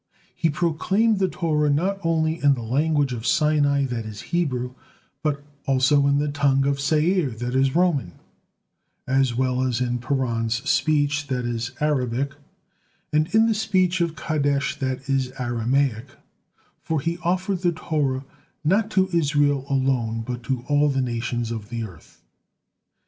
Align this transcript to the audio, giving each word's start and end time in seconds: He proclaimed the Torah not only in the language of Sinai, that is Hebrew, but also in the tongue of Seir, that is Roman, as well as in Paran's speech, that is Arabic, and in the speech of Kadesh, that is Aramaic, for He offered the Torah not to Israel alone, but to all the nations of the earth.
He 0.35 0.49
proclaimed 0.49 1.19
the 1.19 1.27
Torah 1.27 1.69
not 1.69 1.99
only 2.03 2.41
in 2.43 2.55
the 2.55 2.63
language 2.63 3.13
of 3.13 3.27
Sinai, 3.27 3.85
that 3.85 4.03
is 4.03 4.21
Hebrew, 4.33 4.73
but 5.21 5.43
also 5.67 6.07
in 6.07 6.17
the 6.17 6.27
tongue 6.27 6.65
of 6.65 6.79
Seir, 6.79 7.29
that 7.29 7.53
is 7.53 7.75
Roman, 7.75 8.13
as 9.07 9.35
well 9.35 9.61
as 9.61 9.79
in 9.79 9.99
Paran's 9.99 10.67
speech, 10.67 11.27
that 11.27 11.45
is 11.45 11.73
Arabic, 11.79 12.33
and 13.13 13.27
in 13.35 13.45
the 13.45 13.53
speech 13.53 14.01
of 14.01 14.15
Kadesh, 14.15 14.75
that 14.79 15.07
is 15.07 15.33
Aramaic, 15.37 16.07
for 16.81 16.99
He 16.99 17.19
offered 17.19 17.59
the 17.59 17.71
Torah 17.71 18.25
not 18.63 18.89
to 18.89 19.07
Israel 19.13 19.67
alone, 19.69 20.21
but 20.25 20.41
to 20.45 20.63
all 20.67 20.89
the 20.89 21.01
nations 21.03 21.51
of 21.51 21.69
the 21.69 21.83
earth. 21.83 22.23